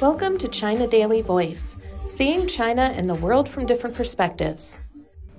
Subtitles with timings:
[0.00, 1.76] Welcome to China Daily Voice,
[2.06, 4.80] seeing China and the world from different perspectives.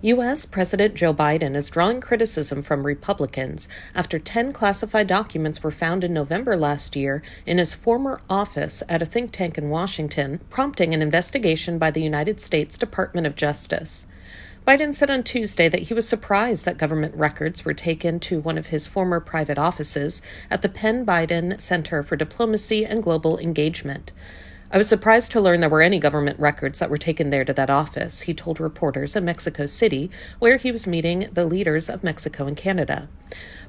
[0.01, 0.45] U.S.
[0.45, 6.13] President Joe Biden is drawing criticism from Republicans after 10 classified documents were found in
[6.13, 11.01] November last year in his former office at a think tank in Washington, prompting an
[11.01, 14.07] investigation by the United States Department of Justice.
[14.65, 18.57] Biden said on Tuesday that he was surprised that government records were taken to one
[18.57, 24.13] of his former private offices at the Penn Biden Center for Diplomacy and Global Engagement.
[24.71, 27.53] I was surprised to learn there were any government records that were taken there to
[27.53, 30.09] that office, he told reporters in Mexico City,
[30.39, 33.09] where he was meeting the leaders of Mexico and Canada.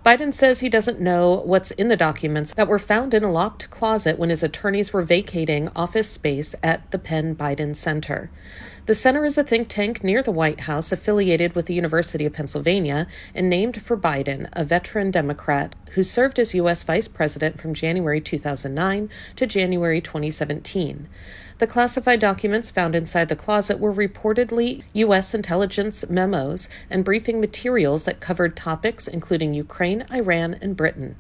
[0.07, 3.69] Biden says he doesn't know what's in the documents that were found in a locked
[3.69, 8.31] closet when his attorneys were vacating office space at the Penn Biden Center.
[8.87, 12.35] The center is a think tank near the White House affiliated with the University of
[12.35, 16.83] Pennsylvania and named for Biden, a veteran Democrat who served as U.S.
[16.83, 21.09] Vice President from January 2009 to January 2017.
[21.61, 25.33] The classified documents found inside the closet were reportedly U.S.
[25.33, 31.17] intelligence memos and briefing materials that covered topics including Ukraine, Iran, and Britain.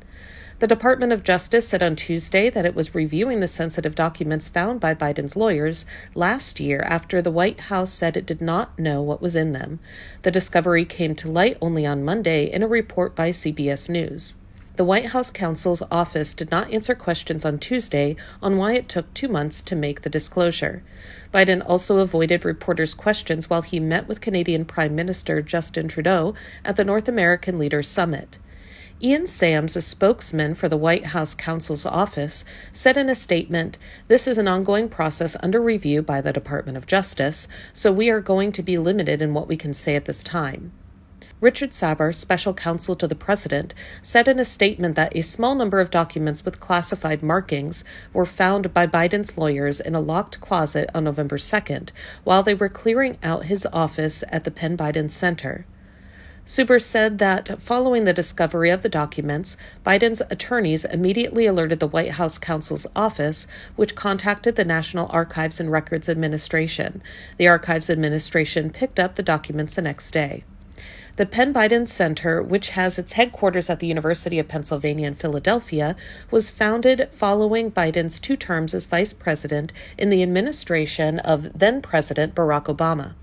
[0.60, 4.78] The Department of Justice said on Tuesday that it was reviewing the sensitive documents found
[4.78, 9.20] by Biden's lawyers last year after the White House said it did not know what
[9.20, 9.80] was in them.
[10.22, 14.36] The discovery came to light only on Monday in a report by CBS News.
[14.76, 19.12] The White House counsel's office did not answer questions on Tuesday on why it took
[19.12, 20.84] two months to make the disclosure.
[21.32, 26.76] Biden also avoided reporters' questions while he met with Canadian Prime Minister Justin Trudeau at
[26.76, 28.38] the North American Leaders Summit.
[29.02, 34.28] Ian Sams, a spokesman for the White House counsel's office, said in a statement This
[34.28, 38.52] is an ongoing process under review by the Department of Justice, so we are going
[38.52, 40.70] to be limited in what we can say at this time.
[41.40, 45.80] Richard Sauber, special counsel to the president, said in a statement that a small number
[45.80, 51.02] of documents with classified markings were found by Biden's lawyers in a locked closet on
[51.02, 51.90] November 2nd
[52.22, 55.66] while they were clearing out his office at the Penn Biden Center.
[56.46, 62.12] Sauber said that following the discovery of the documents, Biden's attorneys immediately alerted the White
[62.12, 63.46] House counsel's office,
[63.76, 67.00] which contacted the National Archives and Records Administration.
[67.38, 70.44] The Archives Administration picked up the documents the next day.
[71.16, 75.96] The Penn Biden Center, which has its headquarters at the University of Pennsylvania in Philadelphia,
[76.30, 82.34] was founded following Biden's two terms as vice president in the administration of then President
[82.34, 83.14] Barack Obama.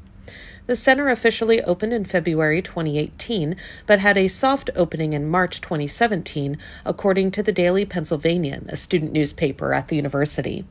[0.72, 6.58] The center officially opened in February 2018, but had a soft opening in March 2017,
[6.86, 10.64] according to the Daily Pennsylvanian, a student newspaper at the university.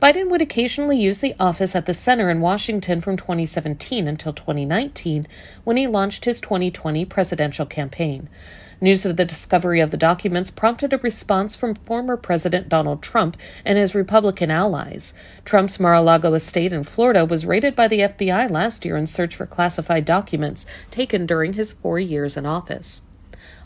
[0.00, 5.26] Biden would occasionally use the office at the center in Washington from 2017 until 2019,
[5.64, 8.28] when he launched his 2020 presidential campaign.
[8.80, 13.36] News of the discovery of the documents prompted a response from former President Donald Trump
[13.64, 15.14] and his Republican allies.
[15.46, 19.06] Trump's Mar a Lago estate in Florida was raided by the FBI last year in
[19.06, 23.02] search for classified documents taken during his four years in office.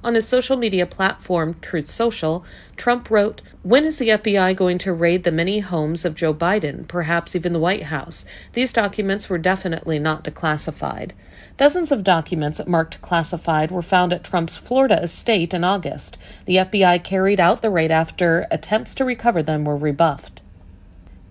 [0.03, 2.44] On his social media platform, Truth Social,
[2.76, 6.88] Trump wrote, When is the FBI going to raid the many homes of Joe Biden,
[6.88, 8.25] perhaps even the White House?
[8.54, 11.10] These documents were definitely not declassified.
[11.56, 16.16] Dozens of documents marked classified were found at Trump's Florida estate in August.
[16.47, 20.40] The FBI carried out the raid after attempts to recover them were rebuffed.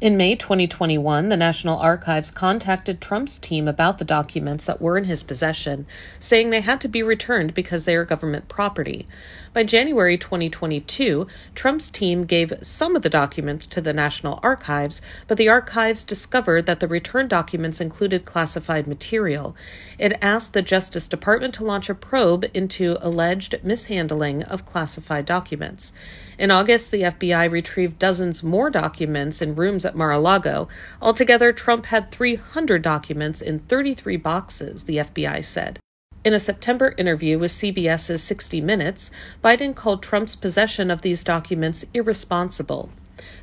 [0.01, 5.03] In May 2021, the National Archives contacted Trump's team about the documents that were in
[5.03, 5.85] his possession,
[6.21, 9.09] saying they had to be returned because they are government property.
[9.51, 15.37] By January 2022, Trump's team gave some of the documents to the National Archives, but
[15.37, 19.53] the archives discovered that the returned documents included classified material.
[19.97, 25.91] It asked the Justice Department to launch a probe into alleged mishandling of classified documents.
[26.37, 30.69] In August, the FBI retrieved dozens more documents in rooms at Mar a Lago.
[31.01, 35.79] Altogether, Trump had 300 documents in 33 boxes, the FBI said.
[36.23, 39.09] In a September interview with CBS's 60 Minutes,
[39.43, 42.89] Biden called Trump's possession of these documents irresponsible.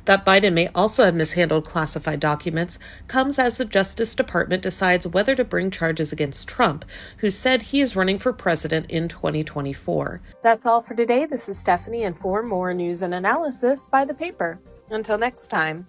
[0.05, 5.35] That Biden may also have mishandled classified documents comes as the Justice Department decides whether
[5.35, 6.85] to bring charges against Trump,
[7.17, 10.21] who said he is running for president in 2024.
[10.43, 11.25] That's all for today.
[11.25, 14.59] This is Stephanie, and for more news and analysis, by the paper.
[14.89, 15.87] Until next time.